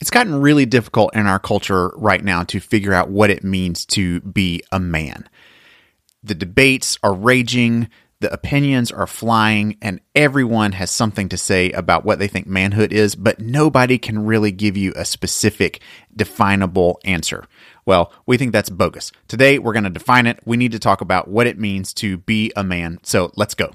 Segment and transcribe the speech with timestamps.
[0.00, 3.84] It's gotten really difficult in our culture right now to figure out what it means
[3.86, 5.28] to be a man.
[6.22, 7.88] The debates are raging,
[8.20, 12.92] the opinions are flying, and everyone has something to say about what they think manhood
[12.92, 15.80] is, but nobody can really give you a specific,
[16.14, 17.46] definable answer.
[17.84, 19.12] Well, we think that's bogus.
[19.28, 20.40] Today, we're going to define it.
[20.44, 22.98] We need to talk about what it means to be a man.
[23.02, 23.72] So let's go.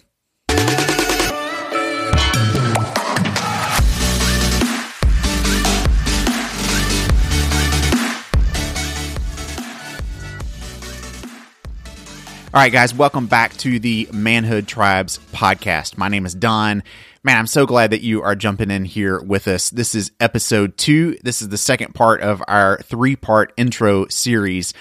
[12.53, 15.97] All right, guys, welcome back to the Manhood Tribes podcast.
[15.97, 16.83] My name is Don.
[17.23, 19.69] Man, I'm so glad that you are jumping in here with us.
[19.69, 21.17] This is episode two.
[21.23, 24.73] This is the second part of our three part intro series.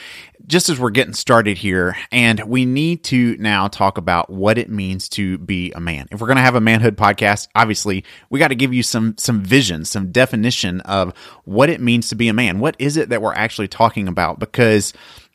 [0.48, 4.68] Just as we're getting started here, and we need to now talk about what it
[4.68, 6.08] means to be a man.
[6.10, 9.16] If we're going to have a manhood podcast, obviously we got to give you some
[9.16, 12.58] some vision, some definition of what it means to be a man.
[12.58, 14.40] What is it that we're actually talking about?
[14.40, 14.92] Because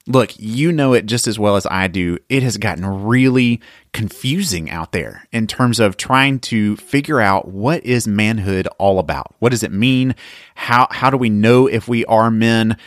[0.08, 2.18] look, you know it just as well as I do.
[2.30, 3.62] It has gotten really
[3.94, 9.34] confusing out there in terms of trying to figure out what is manhood all about?
[9.40, 10.16] What does it mean?
[10.56, 12.78] How how do we know if we are men?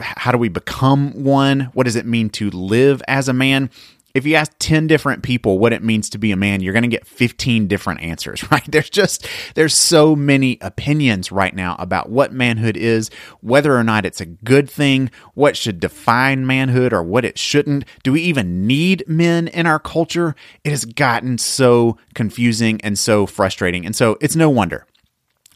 [0.00, 1.70] How do we become one?
[1.74, 3.70] What does it mean to live as a man?
[4.14, 6.82] If you ask 10 different people what it means to be a man, you're going
[6.82, 8.64] to get 15 different answers, right?
[8.70, 14.04] There's just, there's so many opinions right now about what manhood is, whether or not
[14.04, 17.84] it's a good thing, what should define manhood or what it shouldn't.
[18.02, 20.34] Do we even need men in our culture?
[20.64, 23.86] It has gotten so confusing and so frustrating.
[23.86, 24.86] And so it's no wonder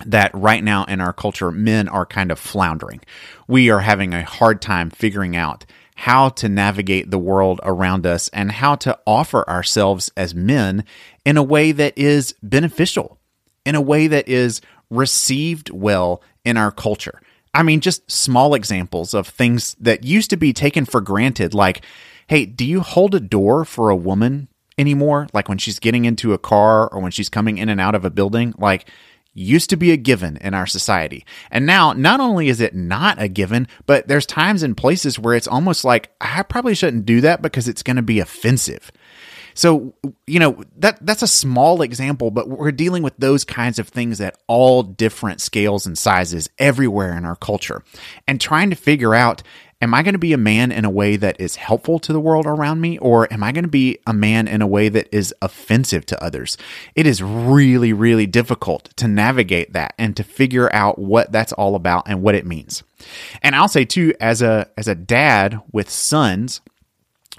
[0.05, 3.01] that right now in our culture, men are kind of floundering.
[3.49, 5.65] We are having a hard time figuring out
[5.97, 10.85] how to navigate the world around us and how to offer ourselves as men
[11.25, 13.19] in a way that is beneficial,
[13.65, 17.21] in a way that is received well in our culture.
[17.55, 21.83] I mean, just small examples of things that used to be taken for granted, like,
[22.29, 25.29] hey, do you hold a door for a woman anymore?
[25.33, 28.05] Like when she's getting into a car or when she's coming in and out of
[28.05, 28.53] a building?
[28.59, 28.87] Like,
[29.37, 31.25] used to be a given in our society.
[31.51, 35.35] And now, not only is it not a given, but there's times and places where
[35.35, 38.91] it's almost like, I probably shouldn't do that because it's going to be offensive.
[39.57, 39.95] So,
[40.27, 44.21] you know, that that's a small example, but we're dealing with those kinds of things
[44.21, 47.83] at all different scales and sizes everywhere in our culture.
[48.29, 49.43] And trying to figure out
[49.81, 52.21] am I going to be a man in a way that is helpful to the
[52.21, 55.09] world around me, or am I going to be a man in a way that
[55.13, 56.57] is offensive to others?
[56.95, 61.75] It is really, really difficult to navigate that and to figure out what that's all
[61.75, 62.83] about and what it means.
[63.43, 66.61] And I'll say too, as a as a dad with sons,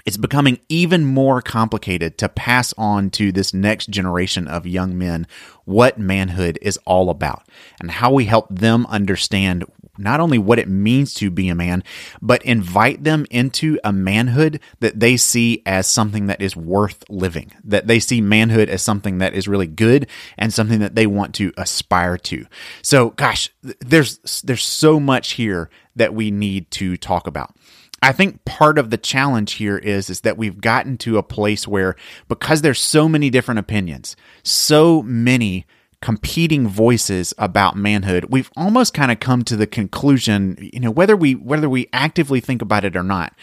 [0.08, 5.26] it's becoming even more complicated to pass on to this next generation of young men
[5.66, 7.42] what manhood is all about
[7.78, 9.66] and how we help them understand
[9.98, 11.82] not only what it means to be a man,
[12.22, 17.52] but invite them into a manhood that they see as something that is worth living,
[17.64, 21.34] that they see manhood as something that is really good and something that they want
[21.34, 22.46] to aspire to.
[22.82, 23.50] So, gosh,
[23.80, 27.54] there's, there's so much here that we need to talk about.
[28.00, 31.66] I think part of the challenge here is is that we've gotten to a place
[31.66, 31.96] where
[32.28, 35.66] because there's so many different opinions, so many
[36.00, 41.16] competing voices about manhood, we've almost kind of come to the conclusion, you know, whether
[41.16, 43.34] we whether we actively think about it or not,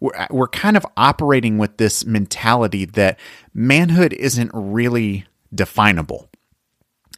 [0.00, 3.18] we're, we're kind of operating with this mentality that
[3.54, 6.29] manhood isn't really definable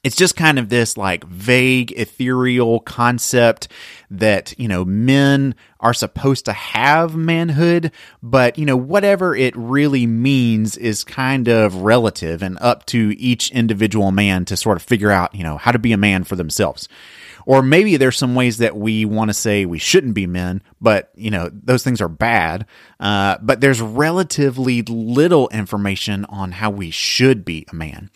[0.03, 3.69] it's just kind of this like vague ethereal concept
[4.11, 7.91] that you know men are supposed to have manhood
[8.23, 13.51] but you know whatever it really means is kind of relative and up to each
[13.53, 16.37] individual man to sort of figure out you know how to be a man for
[16.37, 16.89] themselves
[17.47, 21.11] or maybe there's some ways that we want to say we shouldn't be men, but
[21.17, 22.67] you know those things are bad.
[23.01, 28.11] Uh, but there's relatively little information on how we should be a man.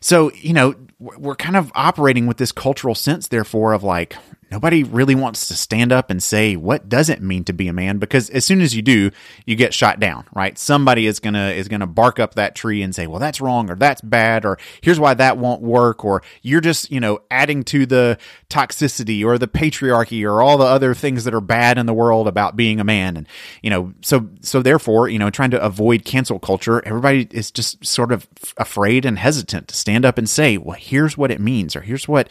[0.00, 4.16] So you know we're kind of operating with this cultural sense, therefore, of like,
[4.50, 7.72] nobody really wants to stand up and say what does it mean to be a
[7.72, 7.98] man?
[7.98, 9.10] Because as soon as you do
[9.46, 10.58] you get shot down right?
[10.58, 13.74] Somebody is gonna is gonna bark up that tree and say well that's wrong or
[13.74, 17.86] that's bad or here's why that won't work or you're just you know adding to
[17.86, 18.18] the
[18.48, 22.26] toxicity or the patriarchy or all the other things that are bad in the world
[22.26, 23.16] about being a man.
[23.16, 23.28] And
[23.62, 27.84] you know so so therefore you know trying to avoid cancel culture everybody is just
[27.84, 31.74] sort of afraid and hesitant to stand up and say well here's what it means
[31.76, 32.28] or here's what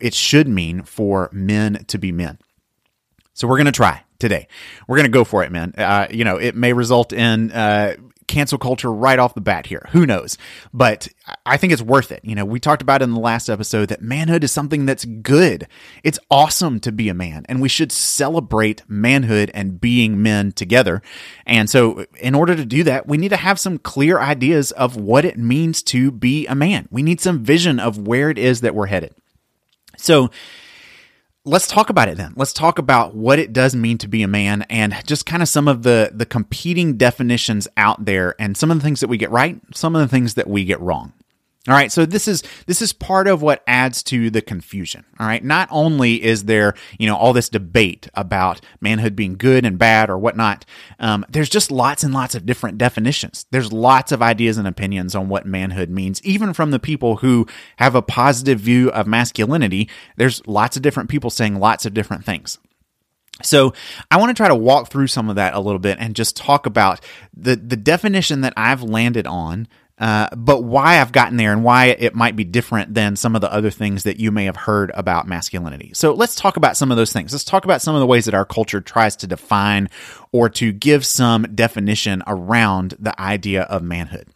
[0.00, 2.38] it should mean for men men to be men.
[3.34, 4.48] So we're going to try today.
[4.86, 5.74] We're going to go for it, man.
[5.76, 7.96] Uh, you know, it may result in uh,
[8.26, 9.88] cancel culture right off the bat here.
[9.90, 10.38] Who knows?
[10.72, 11.08] But
[11.44, 12.20] I think it's worth it.
[12.22, 15.66] You know, we talked about in the last episode that manhood is something that's good.
[16.04, 21.02] It's awesome to be a man, and we should celebrate manhood and being men together.
[21.44, 24.96] And so, in order to do that, we need to have some clear ideas of
[24.96, 26.88] what it means to be a man.
[26.90, 29.14] We need some vision of where it is that we're headed.
[29.96, 30.30] So,
[31.44, 32.32] let's talk about it then.
[32.36, 35.48] Let's talk about what it does mean to be a man and just kind of
[35.48, 39.16] some of the the competing definitions out there and some of the things that we
[39.16, 41.12] get right, some of the things that we get wrong.
[41.66, 45.06] All right, so this is this is part of what adds to the confusion.
[45.18, 49.64] All right, not only is there you know all this debate about manhood being good
[49.64, 50.66] and bad or whatnot,
[50.98, 53.46] um, there's just lots and lots of different definitions.
[53.50, 57.46] There's lots of ideas and opinions on what manhood means, even from the people who
[57.78, 59.88] have a positive view of masculinity.
[60.16, 62.58] There's lots of different people saying lots of different things.
[63.42, 63.72] So
[64.10, 66.36] I want to try to walk through some of that a little bit and just
[66.36, 67.00] talk about
[67.34, 69.66] the the definition that I've landed on
[69.98, 73.40] uh, but why I've gotten there and why it might be different than some of
[73.40, 75.92] the other things that you may have heard about masculinity.
[75.94, 77.32] So let's talk about some of those things.
[77.32, 79.88] Let's talk about some of the ways that our culture tries to define
[80.32, 84.26] or to give some definition around the idea of manhood.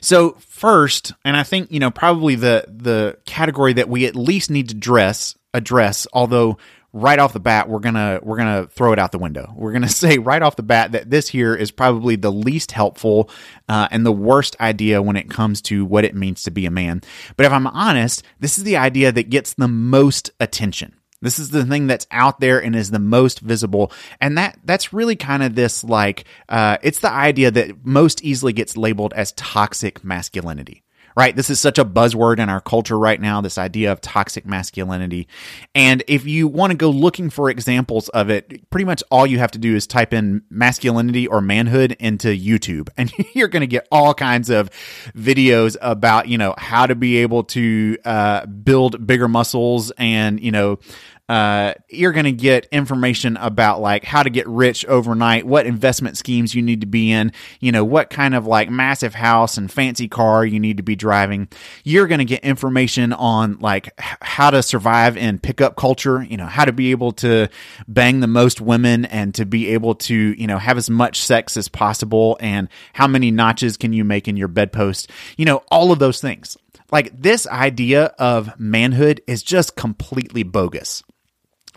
[0.00, 4.50] So first, and I think you know probably the the category that we at least
[4.50, 6.58] need to dress address, although
[6.96, 9.52] right off the bat we're gonna we're gonna throw it out the window.
[9.54, 13.30] We're gonna say right off the bat that this here is probably the least helpful
[13.68, 16.70] uh, and the worst idea when it comes to what it means to be a
[16.70, 17.02] man.
[17.36, 20.94] But if i'm honest this is the idea that gets the most attention.
[21.22, 23.90] This is the thing that's out there and is the most visible.
[24.20, 28.52] And that that's really kind of this like uh, it's the idea that most easily
[28.52, 30.82] gets labeled as toxic masculinity
[31.16, 31.34] right?
[31.34, 35.26] This is such a buzzword in our culture right now, this idea of toxic masculinity.
[35.74, 39.38] And if you want to go looking for examples of it, pretty much all you
[39.38, 43.66] have to do is type in masculinity or manhood into YouTube, and you're going to
[43.66, 44.70] get all kinds of
[45.16, 50.52] videos about, you know, how to be able to uh, build bigger muscles and, you
[50.52, 50.78] know,
[51.28, 56.16] uh, you're going to get information about like how to get rich overnight, what investment
[56.16, 59.70] schemes you need to be in, you know, what kind of like massive house and
[59.70, 61.48] fancy car you need to be driving.
[61.82, 66.46] You're going to get information on like how to survive in pickup culture, you know,
[66.46, 67.48] how to be able to
[67.88, 71.56] bang the most women and to be able to, you know, have as much sex
[71.56, 75.90] as possible and how many notches can you make in your bedpost, you know, all
[75.90, 76.56] of those things.
[76.92, 81.02] Like this idea of manhood is just completely bogus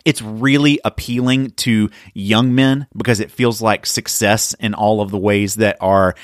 [0.04, 5.18] it's really appealing to young men because it feels like success in all of the
[5.18, 6.14] ways that are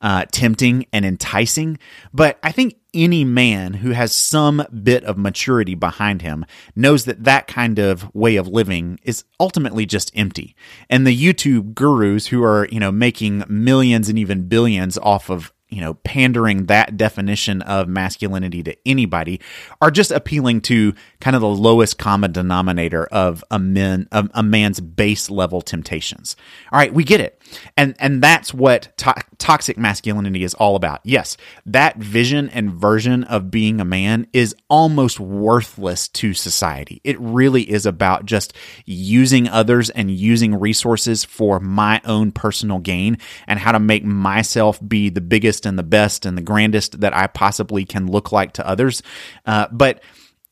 [0.00, 1.78] uh, tempting and enticing.
[2.12, 6.46] But I think any man who has some bit of maturity behind him
[6.76, 10.54] knows that that kind of way of living is ultimately just empty.
[10.88, 15.52] And the YouTube gurus who are, you know, making millions and even billions off of
[15.74, 19.40] you know, pandering that definition of masculinity to anybody
[19.80, 20.94] are just appealing to
[21.24, 26.36] kind of the lowest common denominator of a man of a man's base level temptations.
[26.70, 27.40] All right, we get it.
[27.78, 31.00] And and that's what to- toxic masculinity is all about.
[31.02, 37.00] Yes, that vision and version of being a man is almost worthless to society.
[37.04, 38.52] It really is about just
[38.84, 43.16] using others and using resources for my own personal gain
[43.46, 47.16] and how to make myself be the biggest and the best and the grandest that
[47.16, 49.02] I possibly can look like to others.
[49.46, 50.02] Uh, but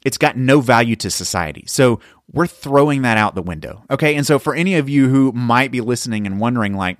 [0.05, 1.65] it's got no value to society.
[1.67, 2.01] So
[2.33, 3.85] we're throwing that out the window.
[3.91, 4.15] Okay.
[4.17, 6.99] And so for any of you who might be listening and wondering, like,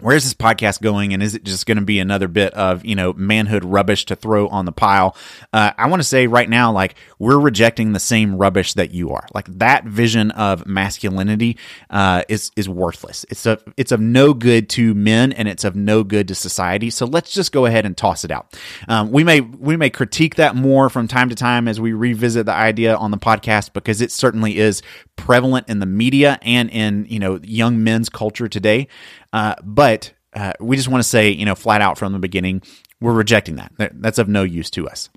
[0.00, 1.12] where's this podcast going?
[1.14, 4.16] And is it just going to be another bit of you know manhood rubbish to
[4.16, 5.16] throw on the pile?
[5.52, 9.10] Uh, i want to say right now like we're rejecting the same rubbish that you
[9.10, 9.26] are.
[9.34, 11.56] Like that vision of masculinity
[11.90, 13.24] uh, is is worthless.
[13.30, 16.90] It's a it's of no good to men and it's of no good to society.
[16.90, 18.58] So let's just go ahead and toss it out.
[18.88, 22.46] Um, we may we may critique that more from time to time as we revisit
[22.46, 24.82] the idea on the podcast because it certainly is
[25.16, 28.88] prevalent in the media and in you know young men's culture today
[29.36, 32.62] uh, but uh, we just want to say, you know, flat out from the beginning,
[33.02, 33.70] we're rejecting that.
[33.76, 35.10] That's of no use to us.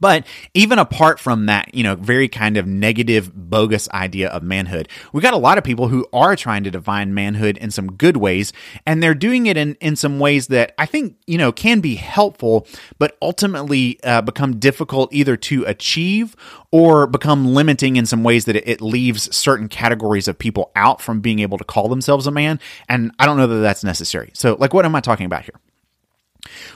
[0.00, 4.88] But even apart from that, you know, very kind of negative, bogus idea of manhood,
[5.12, 8.16] we got a lot of people who are trying to define manhood in some good
[8.16, 8.52] ways,
[8.84, 11.96] and they're doing it in, in some ways that I think, you know, can be
[11.96, 12.66] helpful,
[12.98, 16.36] but ultimately uh, become difficult either to achieve
[16.70, 21.00] or become limiting in some ways that it, it leaves certain categories of people out
[21.00, 22.60] from being able to call themselves a man.
[22.88, 24.30] And I don't know that that's necessary.
[24.34, 25.54] So, like, what am I talking about here?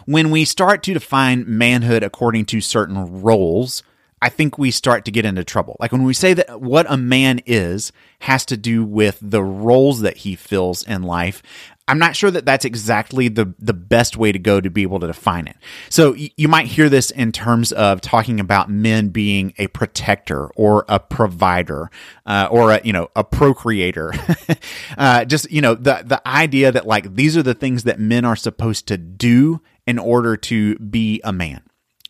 [0.07, 3.83] When we start to define manhood according to certain roles,
[4.23, 5.77] I think we start to get into trouble.
[5.81, 10.01] Like when we say that what a man is has to do with the roles
[10.01, 11.43] that he fills in life,
[11.89, 15.01] I'm not sure that that's exactly the the best way to go to be able
[15.01, 15.57] to define it.
[15.89, 20.47] So y- you might hear this in terms of talking about men being a protector
[20.51, 21.91] or a provider
[22.27, 24.13] uh, or a you know a procreator.
[24.99, 28.25] uh, just you know the the idea that like these are the things that men
[28.25, 31.63] are supposed to do in order to be a man.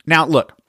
[0.06, 0.59] Now look,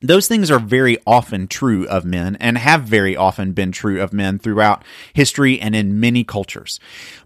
[0.00, 4.12] those things are very often true of men and have very often been true of
[4.12, 6.78] men throughout history and in many cultures.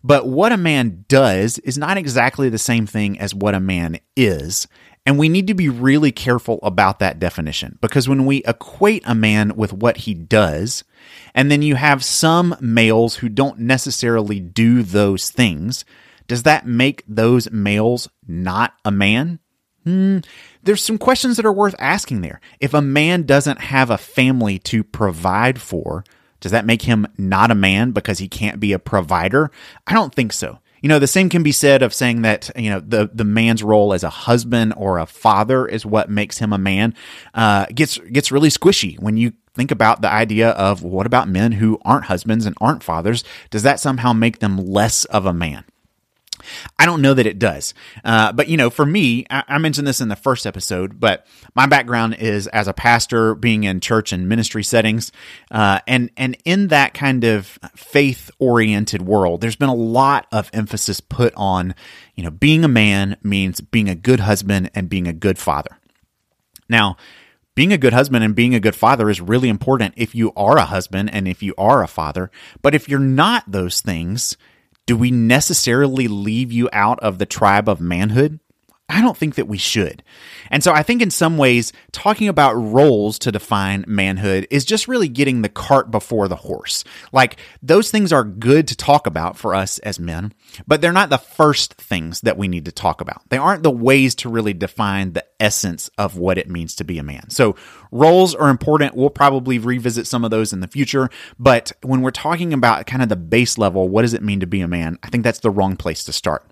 [0.04, 3.98] But what a man does is not exactly the same thing as what a man
[4.16, 4.66] is.
[5.06, 9.14] And we need to be really careful about that definition because when we equate a
[9.14, 10.84] man with what he does,
[11.34, 15.84] and then you have some males who don't necessarily do those things,
[16.26, 19.40] does that make those males not a man?
[19.90, 20.18] Hmm,
[20.62, 22.40] there's some questions that are worth asking there.
[22.60, 26.04] If a man doesn't have a family to provide for,
[26.38, 29.50] does that make him not a man because he can't be a provider?
[29.88, 30.60] I don't think so.
[30.80, 33.62] You know, the same can be said of saying that, you know, the, the man's
[33.62, 36.94] role as a husband or a father is what makes him a man.
[37.34, 41.52] Uh, gets, gets really squishy when you think about the idea of what about men
[41.52, 43.24] who aren't husbands and aren't fathers?
[43.50, 45.64] Does that somehow make them less of a man?
[46.78, 47.74] I don't know that it does.
[48.04, 51.26] Uh, but, you know, for me, I, I, mentioned this in the first episode, but
[51.54, 55.12] my background is as a pastor, being in church and ministry settings.
[55.50, 60.50] Uh, and, and in that kind of faith oriented world, there's been a lot of
[60.52, 61.74] emphasis put on,
[62.14, 65.76] you know, being a man means being a good husband and being a good father.
[66.68, 66.96] Now,
[67.54, 70.56] being a good husband and being a good father is really important if you are
[70.56, 72.30] a husband and if you are a father.
[72.62, 74.36] But if you're not those things,
[74.90, 78.40] do we necessarily leave you out of the tribe of manhood?
[78.90, 80.02] I don't think that we should.
[80.50, 84.88] And so I think in some ways, talking about roles to define manhood is just
[84.88, 86.82] really getting the cart before the horse.
[87.12, 90.32] Like, those things are good to talk about for us as men,
[90.66, 93.22] but they're not the first things that we need to talk about.
[93.28, 96.98] They aren't the ways to really define the essence of what it means to be
[96.98, 97.30] a man.
[97.30, 97.54] So,
[97.92, 98.96] roles are important.
[98.96, 101.10] We'll probably revisit some of those in the future.
[101.38, 104.46] But when we're talking about kind of the base level, what does it mean to
[104.46, 104.98] be a man?
[105.02, 106.44] I think that's the wrong place to start.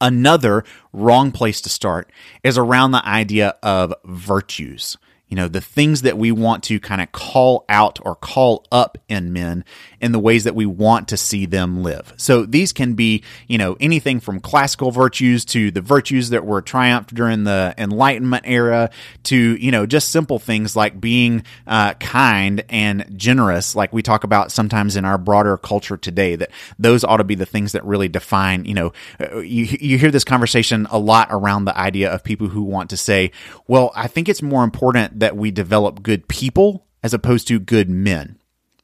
[0.00, 2.10] Another wrong place to start
[2.44, 4.96] is around the idea of virtues
[5.28, 8.96] you know, the things that we want to kind of call out or call up
[9.08, 9.64] in men
[10.00, 12.14] in the ways that we want to see them live.
[12.16, 16.62] So these can be, you know, anything from classical virtues to the virtues that were
[16.62, 18.90] triumphed during the Enlightenment era
[19.24, 24.24] to, you know, just simple things like being uh, kind and generous, like we talk
[24.24, 27.84] about sometimes in our broader culture today, that those ought to be the things that
[27.84, 32.10] really define, you know, uh, you, you hear this conversation a lot around the idea
[32.10, 33.30] of people who want to say,
[33.66, 37.88] well, I think it's more important that we develop good people as opposed to good
[37.88, 38.38] men.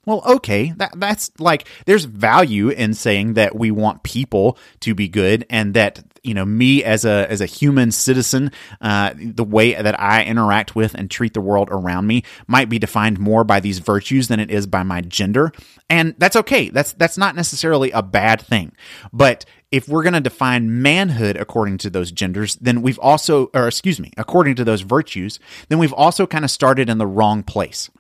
[0.07, 5.09] Well, okay, that, that's like there's value in saying that we want people to be
[5.09, 9.73] good, and that you know me as a as a human citizen, uh, the way
[9.73, 13.61] that I interact with and treat the world around me might be defined more by
[13.61, 15.53] these virtues than it is by my gender,
[15.89, 16.69] and that's okay.
[16.69, 18.73] That's that's not necessarily a bad thing,
[19.11, 23.67] but if we're going to define manhood according to those genders, then we've also, or
[23.67, 27.43] excuse me, according to those virtues, then we've also kind of started in the wrong
[27.43, 27.91] place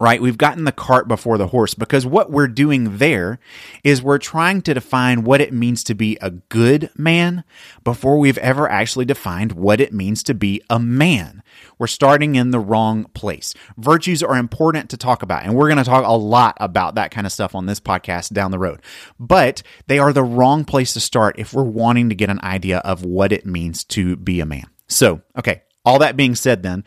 [0.00, 0.20] right?
[0.20, 3.38] We've gotten the cart before the horse because what we're doing there
[3.84, 7.44] is we're trying to define what it means to be a good man
[7.84, 11.43] before we've ever actually defined what it means to be a man.
[11.78, 13.54] We're starting in the wrong place.
[13.76, 17.10] Virtues are important to talk about, and we're going to talk a lot about that
[17.10, 18.80] kind of stuff on this podcast down the road.
[19.18, 22.78] But they are the wrong place to start if we're wanting to get an idea
[22.78, 24.66] of what it means to be a man.
[24.88, 26.84] So, okay, all that being said, then,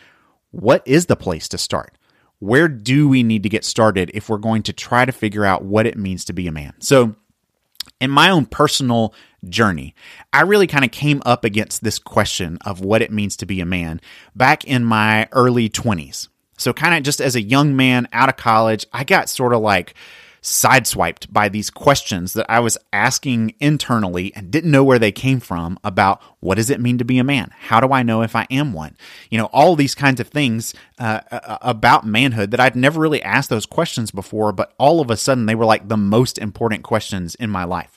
[0.52, 1.98] what is the place to start?
[2.40, 5.64] where do we need to get started if we're going to try to figure out
[5.64, 6.74] what it means to be a man?
[6.80, 7.16] So,
[8.00, 9.14] in my own personal
[9.48, 9.96] journey,
[10.34, 13.60] I really kind of came up against this question of what it means to be
[13.60, 14.02] a man
[14.36, 16.28] back in my early 20s.
[16.58, 19.62] So, kind of just as a young man out of college, I got sort of
[19.62, 19.94] like,
[20.42, 25.40] sideswiped by these questions that I was asking internally and didn't know where they came
[25.40, 27.52] from about what does it mean to be a man?
[27.58, 28.96] How do I know if I am one?
[29.30, 31.22] You know, all these kinds of things uh,
[31.62, 35.46] about manhood that I'd never really asked those questions before, but all of a sudden
[35.46, 37.97] they were like the most important questions in my life.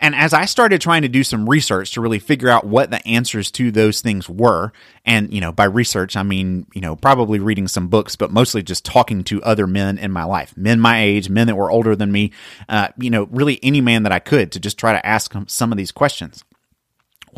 [0.00, 3.06] And as I started trying to do some research to really figure out what the
[3.06, 4.72] answers to those things were,
[5.04, 8.62] and, you know, by research, I mean, you know, probably reading some books, but mostly
[8.62, 11.96] just talking to other men in my life, men my age, men that were older
[11.96, 12.32] than me,
[12.68, 15.72] uh, you know, really any man that I could to just try to ask some
[15.72, 16.44] of these questions.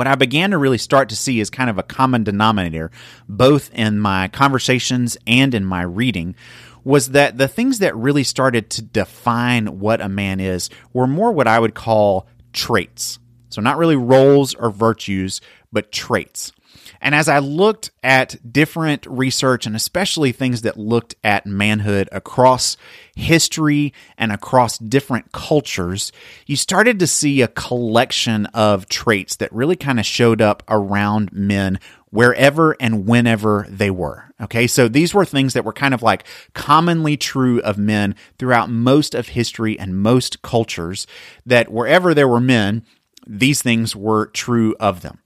[0.01, 2.91] what I began to really start to see is kind of a common denominator,
[3.29, 6.37] both in my conversations and in my reading,
[6.85, 11.33] was that the things that really started to define what a man is were more
[11.33, 13.19] what I would call traits.
[13.49, 15.41] So, not really roles or virtues,
[15.73, 16.53] but traits.
[17.01, 22.77] And as I looked at different research and especially things that looked at manhood across
[23.17, 26.13] history and across different cultures,
[26.47, 31.33] you started to see a collection of traits that really kind of showed up around
[31.33, 31.79] men
[32.11, 34.33] wherever and whenever they were.
[34.41, 36.25] Okay, so these were things that were kind of like
[36.55, 41.07] commonly true of men throughout most of history and most cultures,
[41.47, 42.85] that wherever there were men,
[43.27, 45.19] these things were true of them.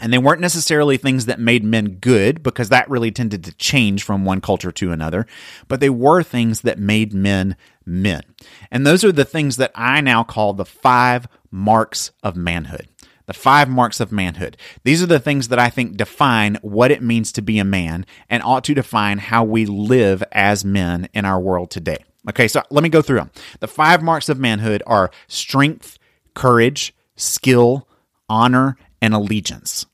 [0.00, 4.02] And they weren't necessarily things that made men good because that really tended to change
[4.04, 5.26] from one culture to another,
[5.68, 7.56] but they were things that made men
[7.86, 8.22] men.
[8.70, 12.88] And those are the things that I now call the five marks of manhood.
[13.26, 14.56] The five marks of manhood.
[14.84, 18.06] These are the things that I think define what it means to be a man
[18.30, 22.04] and ought to define how we live as men in our world today.
[22.28, 23.30] Okay, so let me go through them.
[23.60, 25.98] The five marks of manhood are strength,
[26.34, 27.88] courage, skill,
[28.28, 29.86] honor, and allegiance.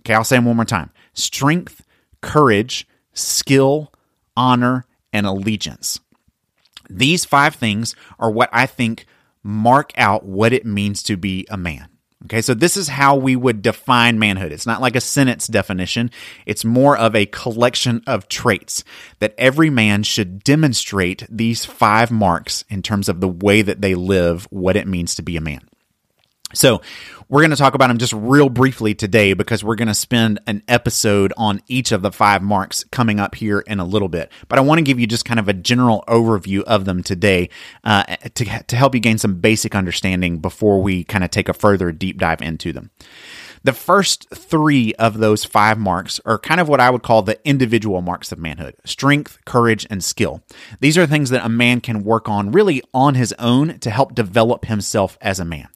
[0.00, 1.84] Okay, I'll say them one more time strength,
[2.20, 3.92] courage, skill,
[4.36, 6.00] honor, and allegiance.
[6.88, 9.06] These five things are what I think
[9.42, 11.88] mark out what it means to be a man.
[12.26, 14.50] Okay, so this is how we would define manhood.
[14.50, 16.10] It's not like a sentence definition,
[16.44, 18.82] it's more of a collection of traits
[19.20, 23.94] that every man should demonstrate these five marks in terms of the way that they
[23.94, 25.60] live, what it means to be a man.
[26.54, 26.80] So,
[27.28, 30.38] we're going to talk about them just real briefly today because we're going to spend
[30.46, 34.30] an episode on each of the five marks coming up here in a little bit.
[34.48, 37.50] But I want to give you just kind of a general overview of them today
[37.82, 41.52] uh, to, to help you gain some basic understanding before we kind of take a
[41.52, 42.90] further deep dive into them.
[43.66, 47.44] The first three of those five marks are kind of what I would call the
[47.44, 50.40] individual marks of manhood strength, courage, and skill.
[50.78, 54.14] These are things that a man can work on really on his own to help
[54.14, 55.66] develop himself as a man.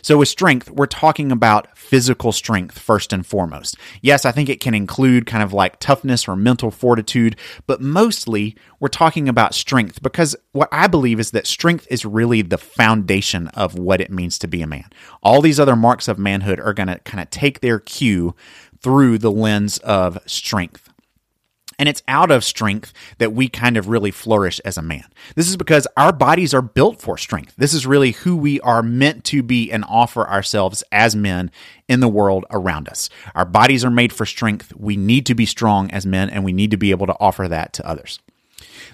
[0.00, 3.76] So, with strength, we're talking about physical strength first and foremost.
[4.00, 7.34] Yes, I think it can include kind of like toughness or mental fortitude,
[7.66, 12.42] but mostly we're talking about strength because what I believe is that strength is really
[12.42, 14.90] the foundation of what it means to be a man.
[15.22, 18.34] All these other marks of manhood are going to kind of take their cue
[18.82, 20.90] through the lens of strength.
[21.78, 25.06] And it's out of strength that we kind of really flourish as a man.
[25.34, 27.54] This is because our bodies are built for strength.
[27.56, 31.50] This is really who we are meant to be and offer ourselves as men
[31.88, 33.08] in the world around us.
[33.34, 34.74] Our bodies are made for strength.
[34.76, 37.48] We need to be strong as men and we need to be able to offer
[37.48, 38.18] that to others.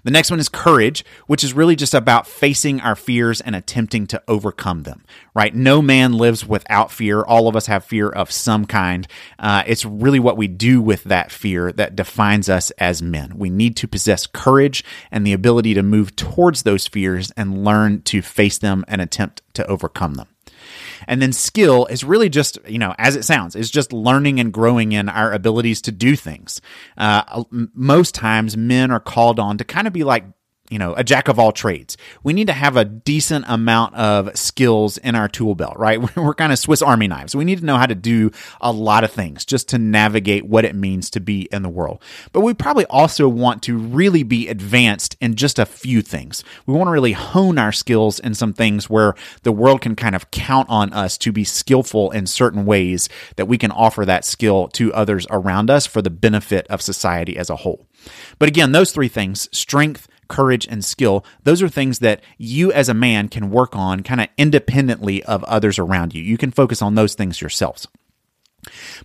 [0.07, 4.07] The next one is courage, which is really just about facing our fears and attempting
[4.07, 5.53] to overcome them, right?
[5.53, 7.23] No man lives without fear.
[7.23, 9.09] All of us have fear of some kind.
[9.37, 13.33] Uh, it's really what we do with that fear that defines us as men.
[13.37, 18.03] We need to possess courage and the ability to move towards those fears and learn
[18.03, 20.29] to face them and attempt to overcome them.
[21.07, 24.53] And then skill is really just, you know, as it sounds, is just learning and
[24.53, 26.61] growing in our abilities to do things.
[26.97, 30.25] Uh, most times men are called on to kind of be like
[30.71, 31.97] you know, a jack of all trades.
[32.23, 36.01] We need to have a decent amount of skills in our tool belt, right?
[36.17, 37.35] We're kind of Swiss Army knives.
[37.35, 40.65] We need to know how to do a lot of things just to navigate what
[40.65, 42.03] it means to be in the world.
[42.33, 46.45] But we probably also want to really be advanced in just a few things.
[46.67, 50.15] We want to really hone our skills in some things where the world can kind
[50.15, 54.25] of count on us to be skillful in certain ways that we can offer that
[54.25, 57.87] skill to others around us for the benefit of society as a whole.
[58.39, 62.89] But again, those three things strength, courage, and skill, those are things that you as
[62.89, 66.23] a man can work on kind of independently of others around you.
[66.23, 67.89] You can focus on those things yourselves.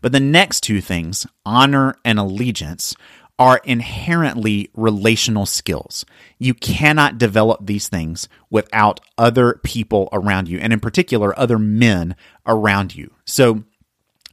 [0.02, 2.96] But the next two things, honor and allegiance,
[3.42, 6.06] are inherently relational skills.
[6.38, 12.16] You cannot develop these things without other people around you, and in particular, other men
[12.46, 13.12] around you.
[13.26, 13.64] So,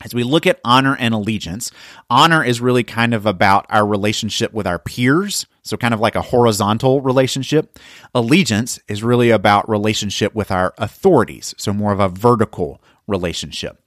[0.01, 1.71] as we look at honor and allegiance,
[2.09, 6.15] honor is really kind of about our relationship with our peers, so kind of like
[6.15, 7.79] a horizontal relationship.
[8.15, 13.83] Allegiance is really about relationship with our authorities, so more of a vertical relationship.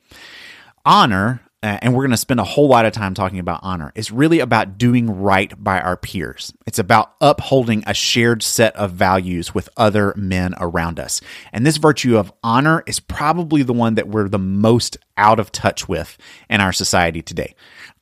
[0.85, 3.91] Honor Uh, and we're going to spend a whole lot of time talking about honor,
[3.93, 6.51] It's really about doing right by our peers.
[6.65, 11.21] It's about upholding a shared set of values with other men around us.
[11.53, 15.51] And this virtue of honor is probably the one that we're the most out of
[15.51, 16.17] touch with
[16.49, 17.53] in our society today.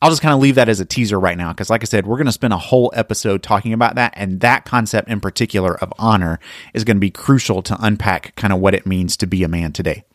[0.02, 2.08] I'll just kind of leave that as a teaser right now because, like I said,
[2.08, 4.14] we're going to spend a whole episode talking about that.
[4.16, 6.40] And that concept in particular of honor
[6.74, 9.50] is going to be crucial to unpack kind of what it means to be a
[9.50, 10.06] man today.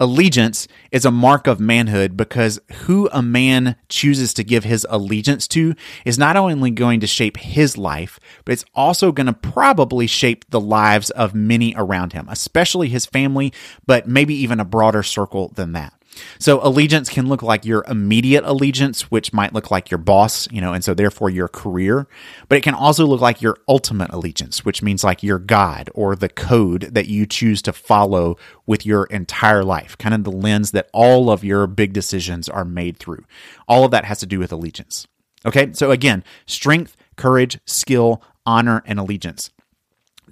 [0.00, 5.46] Allegiance is a mark of manhood because who a man chooses to give his allegiance
[5.48, 5.74] to
[6.04, 10.44] is not only going to shape his life, but it's also going to probably shape
[10.50, 13.52] the lives of many around him, especially his family,
[13.86, 15.92] but maybe even a broader circle than that.
[16.38, 20.60] So allegiance can look like your immediate allegiance, which might look like your boss, you
[20.60, 22.06] know, and so therefore your career.
[22.48, 26.14] But it can also look like your ultimate allegiance, which means like your God or
[26.14, 30.72] the code that you choose to follow with your entire life, kind of the lens
[30.72, 33.24] that all of your big decisions are made through.
[33.66, 35.06] All of that has to do with allegiance.
[35.44, 35.72] Okay.
[35.72, 39.50] So again, strength, courage, skill, honor, and allegiance.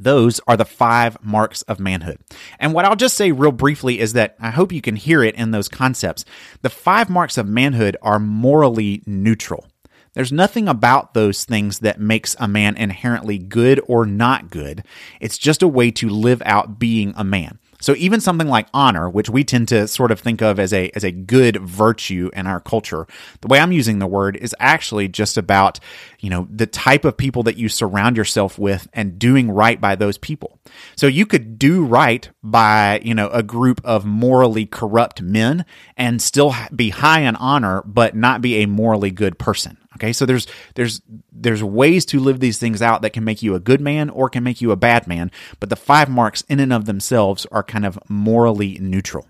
[0.01, 2.19] Those are the five marks of manhood.
[2.59, 5.35] And what I'll just say real briefly is that I hope you can hear it
[5.35, 6.25] in those concepts.
[6.63, 9.67] The five marks of manhood are morally neutral.
[10.15, 14.85] There's nothing about those things that makes a man inherently good or not good.
[15.21, 17.59] It's just a way to live out being a man.
[17.81, 20.91] So even something like honor, which we tend to sort of think of as a
[20.95, 23.07] as a good virtue in our culture,
[23.41, 25.81] the way I'm using the word is actually just about,
[26.21, 29.95] you know, the type of people that you surround yourself with and doing right by
[29.97, 30.59] those people.
[30.97, 35.65] So you could do right by, you know, a group of morally corrupt men
[35.97, 39.77] and still be high in honor but not be a morally good person.
[40.01, 43.55] Okay, so there's there's there's ways to live these things out that can make you
[43.55, 46.59] a good man or can make you a bad man, but the five marks in
[46.59, 49.27] and of themselves are kind of morally neutral.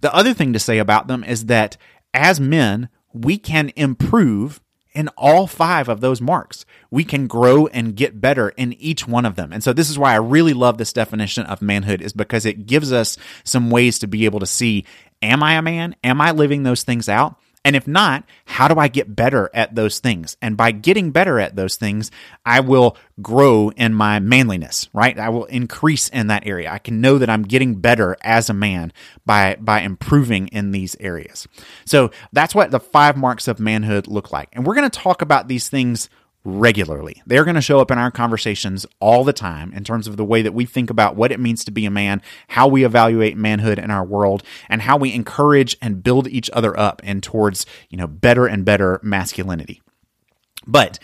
[0.00, 1.76] The other thing to say about them is that
[2.12, 4.60] as men, we can improve
[4.92, 6.64] in all five of those marks.
[6.90, 9.52] We can grow and get better in each one of them.
[9.52, 12.66] And so this is why I really love this definition of manhood is because it
[12.66, 14.84] gives us some ways to be able to see
[15.22, 15.96] am I a man?
[16.04, 17.36] Am I living those things out?
[17.64, 20.36] And if not, how do I get better at those things?
[20.42, 22.10] And by getting better at those things,
[22.44, 25.18] I will grow in my manliness, right?
[25.18, 26.70] I will increase in that area.
[26.70, 28.92] I can know that I'm getting better as a man
[29.24, 31.48] by by improving in these areas.
[31.86, 34.50] So that's what the five marks of manhood look like.
[34.52, 36.10] And we're going to talk about these things
[36.44, 37.22] regularly.
[37.26, 40.24] They're going to show up in our conversations all the time in terms of the
[40.24, 43.36] way that we think about what it means to be a man, how we evaluate
[43.36, 47.64] manhood in our world, and how we encourage and build each other up and towards,
[47.88, 49.80] you know, better and better masculinity.
[50.66, 50.98] But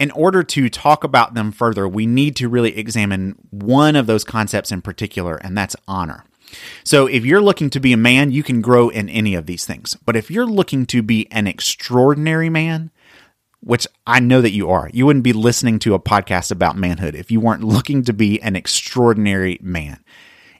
[0.00, 4.24] in order to talk about them further, we need to really examine one of those
[4.24, 6.24] concepts in particular, and that's honor.
[6.82, 9.64] So, if you're looking to be a man, you can grow in any of these
[9.64, 9.96] things.
[10.04, 12.90] But if you're looking to be an extraordinary man,
[13.60, 14.90] which I know that you are.
[14.92, 18.40] You wouldn't be listening to a podcast about manhood if you weren't looking to be
[18.40, 20.02] an extraordinary man.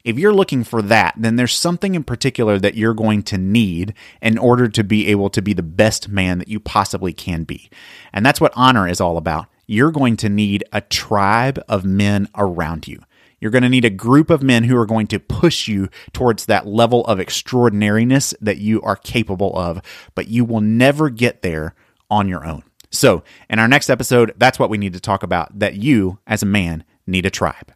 [0.02, 3.92] If you're looking for that, then there's something in particular that you're going to need
[4.22, 7.70] in order to be able to be the best man that you possibly can be.
[8.12, 9.46] And that's what honor is all about.
[9.66, 13.02] You're going to need a tribe of men around you.
[13.40, 16.46] You're going to need a group of men who are going to push you towards
[16.46, 19.80] that level of extraordinariness that you are capable of,
[20.14, 21.74] but you will never get there
[22.10, 22.62] on your own.
[22.90, 26.42] So, in our next episode, that's what we need to talk about that you, as
[26.42, 27.72] a man, need a tribe.